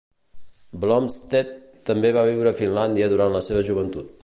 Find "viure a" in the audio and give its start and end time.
2.31-2.59